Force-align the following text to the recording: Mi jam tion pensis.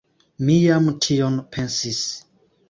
Mi 0.47 0.55
jam 0.61 0.87
tion 1.07 1.37
pensis. 1.57 2.01